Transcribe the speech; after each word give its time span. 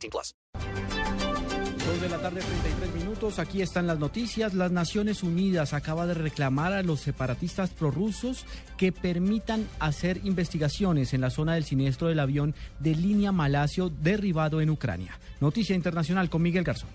18 0.00 0.10
plus. 0.10 0.34
Dos 1.86 2.00
de 2.00 2.08
la 2.08 2.18
tarde, 2.18 2.40
33 2.40 2.94
minutos. 2.94 3.38
Aquí 3.38 3.62
están 3.62 3.86
las 3.86 3.98
noticias. 3.98 4.54
Las 4.54 4.70
Naciones 4.70 5.22
Unidas 5.22 5.72
acaba 5.72 6.06
de 6.06 6.14
reclamar 6.14 6.72
a 6.72 6.82
los 6.82 7.00
separatistas 7.00 7.70
prorrusos 7.70 8.46
que 8.76 8.92
permitan 8.92 9.66
hacer 9.78 10.20
investigaciones 10.24 11.14
en 11.14 11.20
la 11.20 11.30
zona 11.30 11.54
del 11.54 11.64
siniestro 11.64 12.08
del 12.08 12.20
avión 12.20 12.54
de 12.78 12.94
línea 12.94 13.32
Malacio 13.32 13.88
derribado 13.88 14.60
en 14.60 14.70
Ucrania. 14.70 15.18
Noticia 15.40 15.74
internacional 15.74 16.30
con 16.30 16.42
Miguel 16.42 16.64
Garzón. 16.64 16.90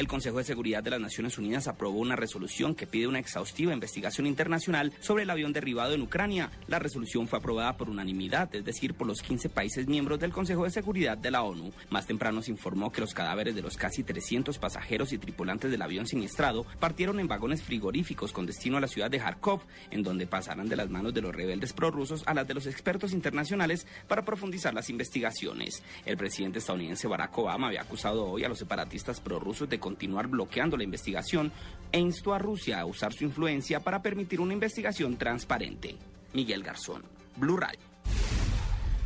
El 0.00 0.08
Consejo 0.08 0.38
de 0.38 0.44
Seguridad 0.44 0.82
de 0.82 0.88
las 0.88 1.00
Naciones 1.02 1.36
Unidas 1.36 1.68
aprobó 1.68 1.98
una 1.98 2.16
resolución 2.16 2.74
que 2.74 2.86
pide 2.86 3.06
una 3.06 3.18
exhaustiva 3.18 3.74
investigación 3.74 4.26
internacional 4.26 4.94
sobre 4.98 5.24
el 5.24 5.30
avión 5.30 5.52
derribado 5.52 5.92
en 5.92 6.00
Ucrania. 6.00 6.50
La 6.68 6.78
resolución 6.78 7.28
fue 7.28 7.38
aprobada 7.38 7.76
por 7.76 7.90
unanimidad, 7.90 8.48
es 8.54 8.64
decir, 8.64 8.94
por 8.94 9.06
los 9.06 9.20
15 9.20 9.50
países 9.50 9.88
miembros 9.88 10.18
del 10.18 10.32
Consejo 10.32 10.64
de 10.64 10.70
Seguridad 10.70 11.18
de 11.18 11.30
la 11.30 11.42
ONU. 11.42 11.70
Más 11.90 12.06
temprano 12.06 12.40
se 12.40 12.50
informó 12.50 12.90
que 12.90 13.02
los 13.02 13.12
cadáveres 13.12 13.54
de 13.54 13.60
los 13.60 13.76
casi 13.76 14.02
300 14.02 14.56
pasajeros 14.56 15.12
y 15.12 15.18
tripulantes 15.18 15.70
del 15.70 15.82
avión 15.82 16.06
siniestrado 16.06 16.64
partieron 16.78 17.20
en 17.20 17.28
vagones 17.28 17.62
frigoríficos 17.62 18.32
con 18.32 18.46
destino 18.46 18.78
a 18.78 18.80
la 18.80 18.88
ciudad 18.88 19.10
de 19.10 19.18
Kharkov, 19.18 19.60
en 19.90 20.02
donde 20.02 20.26
pasarán 20.26 20.70
de 20.70 20.76
las 20.76 20.88
manos 20.88 21.12
de 21.12 21.20
los 21.20 21.34
rebeldes 21.34 21.74
prorrusos 21.74 22.22
a 22.24 22.32
las 22.32 22.48
de 22.48 22.54
los 22.54 22.66
expertos 22.66 23.12
internacionales 23.12 23.86
para 24.08 24.24
profundizar 24.24 24.72
las 24.72 24.88
investigaciones. 24.88 25.82
El 26.06 26.16
presidente 26.16 26.60
estadounidense 26.60 27.06
Barack 27.06 27.36
Obama 27.36 27.66
había 27.66 27.82
acusado 27.82 28.24
hoy 28.24 28.44
a 28.44 28.48
los 28.48 28.60
separatistas 28.60 29.20
prorrusos 29.20 29.68
de 29.68 29.78
continuar 29.90 30.28
bloqueando 30.28 30.76
la 30.76 30.84
investigación 30.84 31.50
e 31.90 31.98
instó 31.98 32.32
a 32.32 32.38
Rusia 32.38 32.78
a 32.80 32.86
usar 32.86 33.12
su 33.12 33.24
influencia 33.24 33.80
para 33.80 34.00
permitir 34.00 34.40
una 34.40 34.54
investigación 34.54 35.16
transparente. 35.16 35.96
Miguel 36.32 36.62
Garzón, 36.62 37.02
Blue 37.36 37.56
Radio. 37.56 37.80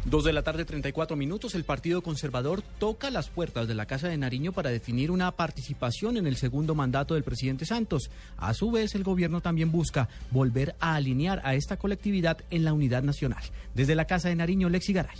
Dos 0.04 0.24
de 0.24 0.34
la 0.34 0.42
tarde, 0.42 0.66
34 0.66 1.16
minutos. 1.16 1.54
El 1.54 1.64
Partido 1.64 2.02
Conservador 2.02 2.60
toca 2.78 3.08
las 3.08 3.30
puertas 3.30 3.66
de 3.66 3.74
la 3.74 3.86
Casa 3.86 4.08
de 4.08 4.18
Nariño 4.18 4.52
para 4.52 4.68
definir 4.68 5.10
una 5.10 5.32
participación 5.32 6.18
en 6.18 6.26
el 6.26 6.36
segundo 6.36 6.74
mandato 6.74 7.14
del 7.14 7.24
presidente 7.24 7.64
Santos. 7.64 8.10
A 8.36 8.52
su 8.52 8.70
vez, 8.70 8.94
el 8.94 9.04
gobierno 9.04 9.40
también 9.40 9.72
busca 9.72 10.10
volver 10.30 10.76
a 10.80 10.96
alinear 10.96 11.40
a 11.44 11.54
esta 11.54 11.78
colectividad 11.78 12.36
en 12.50 12.66
la 12.66 12.74
unidad 12.74 13.02
nacional. 13.02 13.42
Desde 13.74 13.94
la 13.94 14.04
Casa 14.04 14.28
de 14.28 14.36
Nariño, 14.36 14.68
Lexi 14.68 14.92
Garay. 14.92 15.16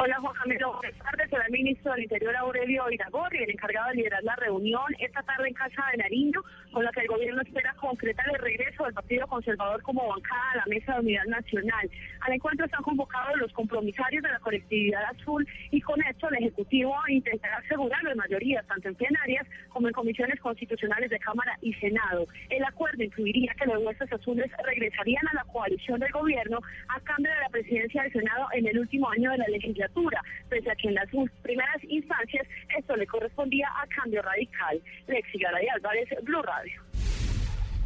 Hola 0.00 0.14
Juan 0.20 0.32
Camilo, 0.32 0.74
buenas 0.74 0.96
tardes. 1.00 1.28
Soy 1.28 1.40
el 1.44 1.52
ministro 1.52 1.90
del 1.90 2.04
Interior 2.04 2.36
Aurelio 2.36 2.88
Iragorri, 2.88 3.42
el 3.42 3.50
encargado 3.50 3.88
de 3.88 3.96
liderar 3.96 4.22
la 4.22 4.36
reunión 4.36 4.84
esta 5.00 5.24
tarde 5.24 5.48
en 5.48 5.54
Casa 5.54 5.82
de 5.90 5.98
Nariño, 5.98 6.40
con 6.70 6.84
la 6.84 6.92
que 6.92 7.00
el 7.00 7.08
gobierno 7.08 7.42
espera 7.42 7.74
concretar 7.74 8.24
el 8.32 8.38
regreso 8.38 8.84
del 8.84 8.94
Partido 8.94 9.26
Conservador 9.26 9.82
como 9.82 10.06
bancada 10.06 10.52
a 10.52 10.56
la 10.58 10.66
Mesa 10.66 10.94
de 10.94 11.00
Unidad 11.00 11.24
Nacional. 11.24 11.90
Al 12.20 12.32
encuentro 12.32 12.66
están 12.66 12.84
convocados 12.84 13.38
los 13.38 13.52
compromisarios 13.54 14.22
de 14.22 14.30
la 14.30 14.38
colectividad 14.38 15.02
azul 15.02 15.44
y 15.72 15.80
con 15.80 16.00
esto 16.04 16.28
el 16.28 16.44
Ejecutivo 16.44 16.94
intentará 17.08 17.56
asegurar 17.56 18.00
las 18.04 18.14
mayorías, 18.14 18.64
tanto 18.68 18.86
en 18.86 18.94
plenarias 18.94 19.48
como 19.78 19.86
en 19.86 19.94
comisiones 19.94 20.40
constitucionales 20.40 21.08
de 21.08 21.20
Cámara 21.20 21.56
y 21.62 21.72
Senado. 21.74 22.26
El 22.50 22.64
acuerdo 22.64 23.00
incluiría 23.00 23.54
que 23.54 23.64
los 23.64 23.80
huestes 23.84 24.12
azules 24.12 24.50
regresarían 24.66 25.22
a 25.28 25.34
la 25.34 25.44
coalición 25.44 26.00
del 26.00 26.10
gobierno 26.10 26.58
a 26.88 26.98
cambio 26.98 27.30
de 27.30 27.38
la 27.38 27.48
presidencia 27.48 28.02
del 28.02 28.10
Senado 28.10 28.48
en 28.54 28.66
el 28.66 28.76
último 28.76 29.08
año 29.08 29.30
de 29.30 29.38
la 29.38 29.46
legislatura 29.46 30.20
pese 30.48 30.68
a 30.68 30.74
que 30.74 30.88
en 30.88 30.94
las 30.94 31.08
primeras 31.42 31.84
instancias 31.84 32.44
esto 32.76 32.96
le 32.96 33.06
correspondía 33.06 33.68
a 33.68 33.86
cambio 33.86 34.20
radical. 34.20 34.82
Lexi 35.06 35.38
Garay 35.38 35.68
Álvarez, 35.68 36.08
Blue 36.24 36.42
Radio. 36.42 36.82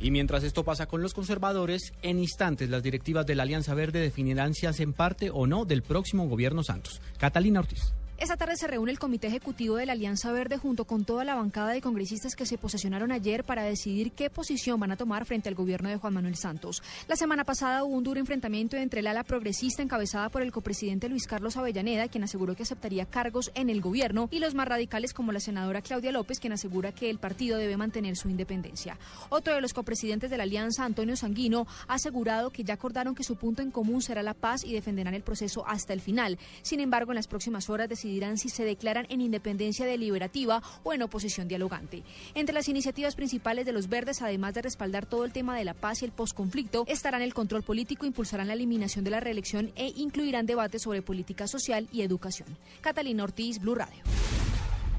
Y 0.00 0.10
mientras 0.10 0.44
esto 0.44 0.64
pasa 0.64 0.86
con 0.86 1.02
los 1.02 1.12
conservadores, 1.12 1.92
en 2.00 2.20
instantes 2.20 2.70
las 2.70 2.82
directivas 2.82 3.26
de 3.26 3.34
la 3.34 3.42
Alianza 3.42 3.75
Verde 3.75 4.00
definirán 4.00 4.54
si 4.54 4.64
hacen 4.64 4.94
parte 4.94 5.28
o 5.31 5.47
no 5.47 5.66
del 5.66 5.82
próximo 5.82 6.26
gobierno 6.26 6.62
Santos. 6.62 7.02
Catalina 7.19 7.60
Ortiz. 7.60 7.92
Esta 8.22 8.36
tarde 8.36 8.56
se 8.56 8.68
reúne 8.68 8.92
el 8.92 9.00
Comité 9.00 9.26
Ejecutivo 9.26 9.74
de 9.74 9.84
la 9.84 9.94
Alianza 9.94 10.30
Verde 10.30 10.56
junto 10.56 10.84
con 10.84 11.04
toda 11.04 11.24
la 11.24 11.34
bancada 11.34 11.72
de 11.72 11.80
congresistas 11.80 12.36
que 12.36 12.46
se 12.46 12.56
posesionaron 12.56 13.10
ayer 13.10 13.42
para 13.42 13.64
decidir 13.64 14.12
qué 14.12 14.30
posición 14.30 14.78
van 14.78 14.92
a 14.92 14.96
tomar 14.96 15.24
frente 15.24 15.48
al 15.48 15.56
gobierno 15.56 15.88
de 15.88 15.96
Juan 15.96 16.14
Manuel 16.14 16.36
Santos. 16.36 16.84
La 17.08 17.16
semana 17.16 17.42
pasada 17.42 17.82
hubo 17.82 17.96
un 17.96 18.04
duro 18.04 18.20
enfrentamiento 18.20 18.76
entre 18.76 19.00
el 19.00 19.08
ala 19.08 19.24
progresista 19.24 19.82
encabezada 19.82 20.28
por 20.28 20.42
el 20.42 20.52
copresidente 20.52 21.08
Luis 21.08 21.26
Carlos 21.26 21.56
Avellaneda, 21.56 22.06
quien 22.06 22.22
aseguró 22.22 22.54
que 22.54 22.62
aceptaría 22.62 23.06
cargos 23.06 23.50
en 23.56 23.68
el 23.68 23.80
gobierno, 23.80 24.28
y 24.30 24.38
los 24.38 24.54
más 24.54 24.68
radicales 24.68 25.14
como 25.14 25.32
la 25.32 25.40
senadora 25.40 25.82
Claudia 25.82 26.12
López, 26.12 26.38
quien 26.38 26.52
asegura 26.52 26.92
que 26.92 27.10
el 27.10 27.18
partido 27.18 27.58
debe 27.58 27.76
mantener 27.76 28.14
su 28.14 28.28
independencia. 28.28 28.98
Otro 29.30 29.52
de 29.52 29.60
los 29.60 29.74
copresidentes 29.74 30.30
de 30.30 30.36
la 30.36 30.44
Alianza, 30.44 30.84
Antonio 30.84 31.16
Sanguino, 31.16 31.66
ha 31.88 31.94
asegurado 31.94 32.50
que 32.50 32.62
ya 32.62 32.74
acordaron 32.74 33.16
que 33.16 33.24
su 33.24 33.34
punto 33.34 33.62
en 33.62 33.72
común 33.72 34.00
será 34.00 34.22
la 34.22 34.34
paz 34.34 34.62
y 34.62 34.72
defenderán 34.72 35.14
el 35.14 35.22
proceso 35.22 35.66
hasta 35.66 35.92
el 35.92 36.00
final. 36.00 36.38
Sin 36.62 36.78
embargo, 36.78 37.10
en 37.10 37.16
las 37.16 37.26
próximas 37.26 37.68
horas 37.68 37.88
decidirán 37.88 38.11
si 38.36 38.48
se 38.48 38.64
declaran 38.64 39.06
en 39.08 39.20
independencia 39.20 39.86
deliberativa 39.86 40.62
o 40.84 40.92
en 40.92 41.02
oposición 41.02 41.48
dialogante. 41.48 42.02
Entre 42.34 42.54
las 42.54 42.68
iniciativas 42.68 43.14
principales 43.14 43.64
de 43.64 43.72
los 43.72 43.88
verdes, 43.88 44.22
además 44.22 44.54
de 44.54 44.62
respaldar 44.62 45.06
todo 45.06 45.24
el 45.24 45.32
tema 45.32 45.56
de 45.56 45.64
la 45.64 45.74
paz 45.74 46.02
y 46.02 46.04
el 46.04 46.12
posconflicto, 46.12 46.84
estarán 46.88 47.22
el 47.22 47.34
control 47.34 47.62
político, 47.62 48.06
impulsarán 48.06 48.48
la 48.48 48.54
eliminación 48.54 49.04
de 49.04 49.10
la 49.10 49.20
reelección 49.20 49.72
e 49.76 49.92
incluirán 49.96 50.46
debates 50.46 50.82
sobre 50.82 51.02
política 51.02 51.46
social 51.46 51.88
y 51.90 52.02
educación. 52.02 52.48
Catalina 52.80 53.24
Ortiz, 53.24 53.58
Blue 53.58 53.74
Radio. 53.74 54.02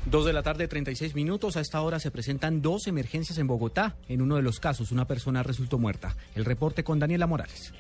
Dos 0.06 0.26
de 0.26 0.34
la 0.34 0.44
tarde, 0.44 0.68
36 0.68 1.16
minutos. 1.16 1.56
A 1.56 1.62
esta 1.62 1.82
hora 1.82 2.00
se 2.00 2.12
presentan 2.12 2.62
dos 2.62 2.88
emergencias 2.88 3.38
en 3.38 3.48
Bogotá. 3.48 3.96
En 4.10 4.22
uno 4.22 4.36
de 4.36 4.42
los 4.42 4.60
casos, 4.60 4.92
una 4.92 5.06
persona 5.06 5.44
resultó 5.44 5.78
muerta. 5.78 6.16
El 6.36 6.46
reporte 6.46 6.84
con 6.84 7.00
Daniela 7.00 7.26
Morales. 7.26 7.74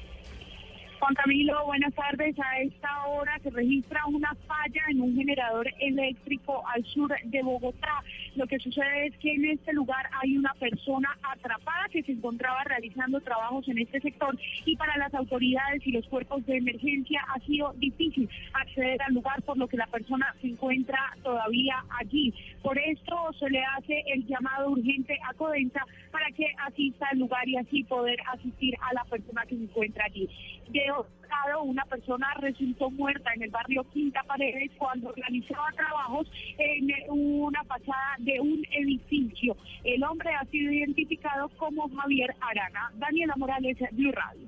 Juan 1.03 1.16
Camilo, 1.16 1.66
buenas 1.66 1.94
tardes. 1.96 2.34
A 2.40 2.59
esta 2.59 3.08
hora 3.08 3.38
se 3.44 3.50
registra 3.50 4.06
una 4.08 4.34
falla 4.47 4.81
en 4.88 5.02
un 5.02 5.14
generador 5.14 5.68
eléctrico 5.81 6.64
al 6.74 6.81
sur 6.86 7.14
de 7.25 7.44
Bogotá. 7.44 8.02
Lo 8.35 8.47
que 8.47 8.57
sucede 8.57 9.07
es 9.07 9.17
que 9.17 9.31
en 9.31 9.45
este 9.45 9.73
lugar 9.73 10.09
hay 10.21 10.38
una 10.38 10.53
persona 10.55 11.16
atrapada 11.21 11.88
que 11.91 12.01
se 12.01 12.13
encontraba 12.13 12.63
realizando 12.63 13.21
trabajos 13.21 13.67
en 13.67 13.77
este 13.77 14.01
sector 14.01 14.35
y 14.66 14.75
para 14.75 14.97
las 14.97 15.13
autoridades 15.13 15.85
y 15.85 15.91
los 15.91 16.05
cuerpos 16.07 16.43
de 16.47 16.57
emergencia 16.57 17.23
ha 17.33 17.39
sido 17.41 17.73
difícil 17.77 18.27
acceder 18.53 19.01
al 19.03 19.13
lugar 19.13 19.41
por 19.43 19.57
lo 19.57 19.67
que 19.67 19.77
la 19.77 19.85
persona 19.88 20.33
se 20.41 20.47
encuentra 20.47 20.99
todavía 21.22 21.83
allí. 21.99 22.33
Por 22.63 22.77
esto 22.79 23.16
se 23.39 23.49
le 23.49 23.63
hace 23.63 24.03
el 24.07 24.25
llamado 24.25 24.72
urgente 24.72 25.17
a 25.29 25.33
Codensa 25.35 25.85
para 26.11 26.25
que 26.31 26.47
asista 26.66 27.07
al 27.11 27.19
lugar 27.19 27.47
y 27.47 27.57
así 27.57 27.83
poder 27.83 28.17
asistir 28.33 28.75
a 28.81 28.93
la 28.93 29.03
persona 29.05 29.45
que 29.45 29.55
se 29.55 29.63
encuentra 29.63 30.05
allí. 30.05 30.27
De 30.69 30.91
una 31.63 31.85
persona 31.85 32.27
resultó 32.39 32.89
muerta 32.91 33.31
en 33.35 33.44
el 33.44 33.49
barrio 33.49 33.83
Quinta 33.91 34.21
Paredes 34.23 34.71
cuando 34.77 35.11
realizaba 35.11 35.67
trabajos 35.75 36.27
en 36.57 36.89
una 37.09 37.63
fachada 37.63 38.16
de 38.19 38.39
un 38.39 38.63
edificio. 38.71 39.55
El 39.83 40.03
hombre 40.03 40.29
ha 40.35 40.45
sido 40.45 40.72
identificado 40.72 41.49
como 41.57 41.89
Javier 41.89 42.35
Arana. 42.41 42.91
Daniela 42.95 43.33
Morales, 43.38 43.77
Blue 43.91 44.11
Radio. 44.11 44.47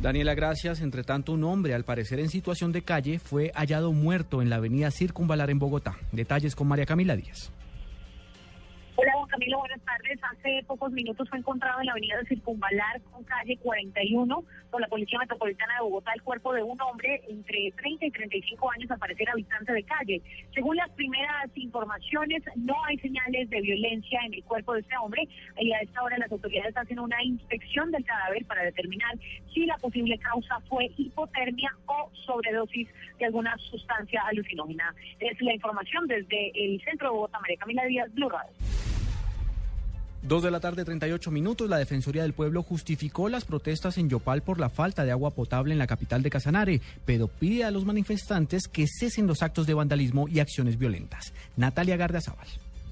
Daniela, 0.00 0.34
gracias. 0.34 0.80
Entre 0.80 1.02
tanto, 1.02 1.32
un 1.32 1.44
hombre, 1.44 1.74
al 1.74 1.84
parecer 1.84 2.20
en 2.20 2.28
situación 2.28 2.72
de 2.72 2.82
calle, 2.82 3.18
fue 3.18 3.50
hallado 3.54 3.92
muerto 3.92 4.42
en 4.42 4.50
la 4.50 4.56
avenida 4.56 4.90
Circunvalar 4.90 5.50
en 5.50 5.58
Bogotá. 5.58 5.96
Detalles 6.12 6.54
con 6.54 6.68
María 6.68 6.86
Camila 6.86 7.16
Díaz. 7.16 7.52
Camilo, 9.38 9.60
buenas 9.60 9.80
tardes. 9.82 10.18
Hace 10.20 10.64
pocos 10.66 10.90
minutos 10.90 11.28
fue 11.28 11.38
encontrado 11.38 11.78
en 11.78 11.86
la 11.86 11.92
avenida 11.92 12.16
Circunvalar 12.26 13.00
con 13.02 13.22
calle 13.22 13.56
41 13.58 14.44
por 14.68 14.80
la 14.80 14.88
Policía 14.88 15.20
Metropolitana 15.20 15.74
de 15.74 15.82
Bogotá 15.82 16.10
el 16.12 16.22
cuerpo 16.22 16.52
de 16.54 16.64
un 16.64 16.80
hombre 16.80 17.22
entre 17.28 17.70
30 17.70 18.06
y 18.06 18.10
35 18.10 18.70
años, 18.72 18.90
al 18.90 18.98
parecer 18.98 19.30
habitante 19.30 19.72
de 19.72 19.84
calle. 19.84 20.20
Según 20.52 20.74
las 20.74 20.90
primeras 20.90 21.48
informaciones, 21.54 22.42
no 22.56 22.74
hay 22.86 22.98
señales 22.98 23.48
de 23.48 23.60
violencia 23.60 24.18
en 24.26 24.34
el 24.34 24.42
cuerpo 24.42 24.74
de 24.74 24.80
este 24.80 24.96
hombre 24.96 25.28
y 25.56 25.72
a 25.72 25.78
esta 25.82 26.02
hora 26.02 26.18
las 26.18 26.32
autoridades 26.32 26.76
hacen 26.76 26.98
una 26.98 27.22
inspección 27.22 27.92
del 27.92 28.04
cadáver 28.04 28.44
para 28.44 28.64
determinar 28.64 29.16
si 29.54 29.66
la 29.66 29.76
posible 29.76 30.18
causa 30.18 30.58
fue 30.68 30.90
hipotermia 30.96 31.70
o 31.86 32.10
sobredosis 32.26 32.88
de 33.20 33.26
alguna 33.26 33.56
sustancia 33.70 34.20
alucinógena. 34.26 34.92
Es 35.20 35.40
la 35.40 35.54
información 35.54 36.08
desde 36.08 36.50
el 36.56 36.80
centro 36.82 37.10
de 37.10 37.14
Bogotá, 37.14 37.38
María 37.38 37.56
Camila 37.58 37.84
Díaz, 37.84 38.12
Blue 38.14 38.30
Radio. 38.30 38.67
Dos 40.22 40.42
de 40.42 40.50
la 40.50 40.60
tarde, 40.60 40.84
38 40.84 41.30
minutos. 41.30 41.68
La 41.70 41.78
Defensoría 41.78 42.22
del 42.22 42.32
Pueblo 42.32 42.62
justificó 42.62 43.28
las 43.28 43.44
protestas 43.44 43.98
en 43.98 44.08
Yopal 44.08 44.42
por 44.42 44.58
la 44.58 44.68
falta 44.68 45.04
de 45.04 45.12
agua 45.12 45.30
potable 45.30 45.72
en 45.72 45.78
la 45.78 45.86
capital 45.86 46.22
de 46.22 46.30
Casanare, 46.30 46.80
pero 47.04 47.28
pide 47.28 47.64
a 47.64 47.70
los 47.70 47.84
manifestantes 47.84 48.66
que 48.66 48.86
cesen 48.88 49.26
los 49.26 49.42
actos 49.42 49.66
de 49.66 49.74
vandalismo 49.74 50.28
y 50.28 50.40
acciones 50.40 50.76
violentas. 50.76 51.32
Natalia 51.56 51.96
Gardiazabal. 51.96 52.48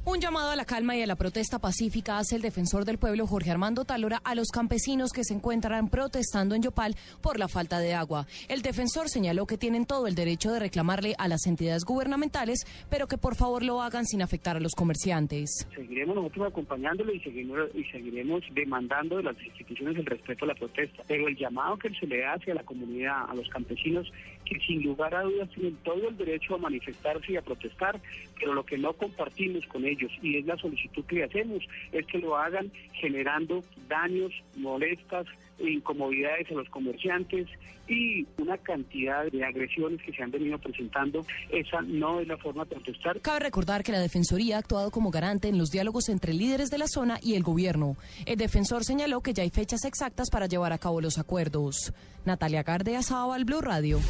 Un 0.08 0.20
llamado 0.20 0.50
a 0.50 0.56
la 0.56 0.64
calma 0.64 0.94
y 0.94 1.03
a 1.03 1.06
la 1.06 1.17
protesta 1.17 1.58
pacífica 1.58 2.19
hace 2.19 2.37
el 2.37 2.43
defensor 2.43 2.85
del 2.85 2.97
pueblo 2.97 3.26
Jorge 3.26 3.50
Armando 3.50 3.85
Talora 3.85 4.20
a 4.23 4.37
los 4.37 4.53
campesinos 4.53 5.11
que 5.11 5.25
se 5.25 5.35
encuentran 5.35 5.88
protestando 5.88 6.55
en 6.55 6.62
Yopal 6.62 6.94
por 7.20 7.41
la 7.41 7.49
falta 7.49 7.81
de 7.81 7.93
agua. 7.93 8.25
El 8.49 8.62
defensor 8.62 9.08
señaló 9.08 9.47
que 9.47 9.58
tienen 9.58 9.85
todo 9.85 10.06
el 10.06 10.14
derecho 10.14 10.53
de 10.53 10.61
reclamarle 10.61 11.17
a 11.19 11.26
las 11.26 11.44
entidades 11.47 11.85
gubernamentales, 11.85 12.64
pero 12.88 13.08
que 13.08 13.19
por 13.19 13.35
favor 13.35 13.64
lo 13.64 13.82
hagan 13.82 14.06
sin 14.06 14.23
afectar 14.23 14.56
a 14.56 14.61
los 14.61 14.76
comerciantes. 14.76 15.67
Seguiremos 15.75 16.14
nosotros 16.14 16.52
acompañándolo 16.52 17.12
y 17.12 17.19
seguiremos, 17.19 17.69
y 17.75 17.82
seguiremos 17.87 18.44
demandando 18.55 19.17
de 19.17 19.25
las 19.25 19.43
instituciones 19.43 19.97
el 19.97 20.06
respeto 20.06 20.44
a 20.44 20.49
la 20.49 20.55
protesta. 20.55 21.02
Pero 21.09 21.26
el 21.26 21.37
llamado 21.37 21.79
que 21.79 21.91
se 21.91 22.06
le 22.06 22.25
hace 22.25 22.52
a 22.52 22.55
la 22.55 22.62
comunidad, 22.62 23.29
a 23.29 23.35
los 23.35 23.49
campesinos, 23.49 24.12
que 24.44 24.56
sin 24.61 24.85
lugar 24.85 25.17
a 25.17 25.23
dudas 25.23 25.50
tienen 25.50 25.76
todo 25.82 26.09
el 26.09 26.17
derecho 26.17 26.55
a 26.55 26.59
manifestarse 26.59 27.32
y 27.32 27.37
a 27.37 27.43
protestar, 27.43 28.00
pero 28.38 28.55
lo 28.55 28.64
que 28.64 28.79
no 28.79 28.93
compartimos 28.93 29.67
con 29.67 29.85
ellos 29.85 29.95
y 30.22 30.37
es 30.38 30.46
la 30.46 30.56
solicitud 30.56 31.04
que 31.04 31.25
hacemos, 31.25 31.62
es 31.93 32.06
que 32.06 32.19
lo 32.19 32.37
hagan 32.37 32.70
generando 32.94 33.62
daños, 33.88 34.32
molestas, 34.56 35.26
e 35.58 35.70
incomodidades 35.70 36.50
a 36.50 36.54
los 36.54 36.69
comerciantes 36.69 37.48
y 37.88 38.26
una 38.38 38.58
cantidad 38.58 39.25
de 39.31 39.44
agresiones 39.44 40.02
que 40.02 40.12
se 40.12 40.22
han 40.22 40.31
venido 40.31 40.58
presentando. 40.58 41.25
Esa 41.50 41.81
no 41.82 42.20
es 42.20 42.28
la 42.28 42.37
forma 42.37 42.64
de 42.64 42.75
protestar. 42.75 43.20
Cabe 43.20 43.40
recordar 43.40 43.82
que 43.82 43.93
la 43.93 44.00
Defensoría 44.00 44.56
ha 44.56 44.58
actuado 44.58 44.90
como 44.90 45.10
garante 45.10 45.48
en 45.48 45.58
los 45.58 45.70
diálogos 45.70 46.08
entre 46.08 46.34
líderes 46.34 46.70
de 46.70 46.78
la 46.78 46.88
zona 46.88 47.19
y 47.22 47.34
el 47.34 47.42
gobierno. 47.42 47.96
El 48.26 48.37
defensor 48.37 48.84
señaló 48.84 49.20
que 49.20 49.32
ya 49.32 49.44
hay 49.44 49.50
fechas 49.50 49.84
exactas 49.84 50.31
para 50.31 50.46
llevar 50.46 50.72
a 50.72 50.78
cabo 50.78 51.00
los 51.00 51.19
acuerdos. 51.19 51.92
Natalia 52.25 52.62
Gardea, 52.62 53.02
Sábado, 53.02 53.44
Blue 53.44 53.60
Radio. 53.60 54.00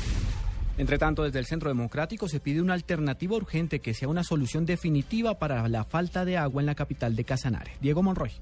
Entre 0.79 0.99
tanto, 0.99 1.23
desde 1.23 1.39
el 1.39 1.47
Centro 1.47 1.71
Democrático 1.71 2.29
se 2.29 2.41
pide 2.41 2.61
una 2.61 2.75
alternativa 2.75 3.37
urgente 3.37 3.81
que 3.81 3.95
sea 3.95 4.09
una 4.09 4.25
solución 4.25 4.67
definitiva 4.67 5.39
para 5.39 5.67
la 5.69 5.85
falta 5.85 6.25
de 6.25 6.37
agua 6.37 6.61
en 6.61 6.67
la 6.67 6.75
capital 6.75 7.17
de 7.17 7.25
Casanare. 7.25 7.73
Diego 7.81 8.03
Monroy. 8.03 8.33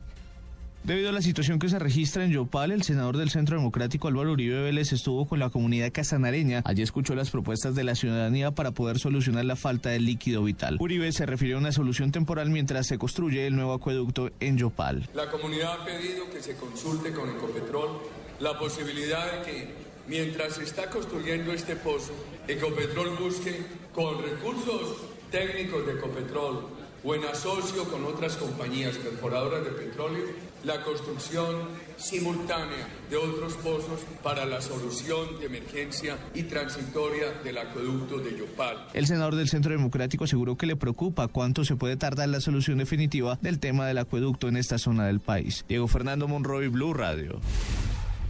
Debido 0.85 1.09
a 1.09 1.13
la 1.13 1.23
situación 1.23 1.59
que 1.59 1.71
se 1.71 1.79
registra 1.79 2.27
en 2.27 2.31
Yopal, 2.33 2.71
el 2.71 2.83
senador 2.83 3.17
del 3.17 3.31
Centro 3.31 3.57
Democrático 3.57 4.09
Álvaro 4.09 4.33
Uribe 4.33 4.61
Vélez 4.61 4.93
estuvo 4.93 5.27
con 5.27 5.39
la 5.39 5.49
comunidad 5.49 5.91
casanareña. 5.91 6.61
Allí 6.67 6.83
escuchó 6.83 7.15
las 7.15 7.31
propuestas 7.31 7.75
de 7.75 7.85
la 7.85 7.95
ciudadanía 7.95 8.51
para 8.51 8.73
poder 8.73 8.99
solucionar 8.99 9.47
la 9.47 9.57
falta 9.57 9.89
de 9.89 10.01
líquido 10.01 10.43
vital. 10.43 10.77
Uribe 10.81 11.11
se 11.13 11.25
refirió 11.25 11.57
a 11.57 11.61
una 11.61 11.73
solución 11.73 12.13
temporal 12.13 12.51
mientras 12.51 12.87
se 12.87 12.99
construye 12.99 13.47
el 13.47 13.57
nuevo 13.57 13.73
acueducto 13.73 14.31
en 14.41 14.59
Yopal. 14.59 15.09
La 15.15 15.31
comunidad 15.31 15.81
ha 15.81 15.85
pedido 15.87 16.29
que 16.31 16.43
se 16.43 16.55
consulte 16.57 17.13
con 17.15 17.31
Ecopetrol 17.31 18.03
la 18.41 18.59
posibilidad 18.59 19.25
de 19.33 19.43
que 19.43 19.84
mientras 20.07 20.55
se 20.55 20.65
está 20.65 20.89
construyendo 20.91 21.53
este 21.53 21.77
pozo, 21.77 22.13
Ecopetrol 22.49 23.17
busque 23.17 23.65
con 23.95 24.23
recursos 24.23 24.97
técnicos 25.31 25.87
de 25.87 25.93
Ecopetrol 25.95 26.69
o 27.05 27.15
en 27.15 27.25
asocio 27.25 27.85
con 27.85 28.05
otras 28.05 28.37
compañías 28.37 28.97
perforadoras 28.97 29.65
de 29.65 29.71
petróleo 29.71 30.25
la 30.65 30.83
construcción 30.83 31.69
simultánea 31.97 32.89
de 33.11 33.17
otros 33.17 33.55
pozos 33.55 34.01
para 34.23 34.47
la 34.47 34.61
solución 34.63 35.39
de 35.39 35.47
emergencia 35.47 36.17
y 36.35 36.45
transitoria 36.45 37.33
del 37.45 37.59
acueducto 37.59 38.19
de 38.19 38.37
Yopal. 38.39 38.89
El 38.95 39.07
senador 39.07 39.35
del 39.37 39.49
Centro 39.49 39.73
Democrático 39.73 40.25
aseguró 40.25 40.57
que 40.57 40.67
le 40.67 40.77
preocupa 40.77 41.29
cuánto 41.29 41.65
se 41.65 41.77
puede 41.77 41.97
tardar 41.97 42.29
la 42.29 42.41
solución 42.41 42.79
definitiva 42.79 43.39
del 43.43 43.59
tema 43.59 43.87
del 43.87 43.99
acueducto 43.99 44.49
en 44.49 44.57
esta 44.57 44.79
zona 44.79 45.07
del 45.07 45.21
país. 45.21 45.65
Diego 45.69 45.87
Fernando 45.87 46.27
Monroy, 46.29 46.69
Blue 46.69 46.95
Radio. 46.95 47.41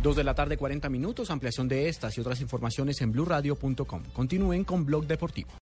Dos 0.05 0.17
de 0.17 0.23
la 0.23 0.35
tarde, 0.35 0.59
40 0.59 0.91
minutos. 0.91 1.31
Ampliación 1.31 1.67
de 1.67 1.89
estas 1.89 2.19
y 2.19 2.21
otras 2.21 2.39
informaciones 2.43 3.01
en 3.01 3.11
blurradio.com. 3.11 4.03
Continúen 4.13 4.63
con 4.63 4.85
Blog 4.85 5.07
Deportivo. 5.07 5.49